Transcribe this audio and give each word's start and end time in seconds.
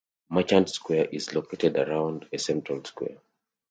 Merchant 0.29 0.67
Square 0.67 1.09
is 1.11 1.35
located 1.35 1.77
around 1.77 2.27
a 2.33 2.39
central 2.39 2.83
square. 2.85 3.17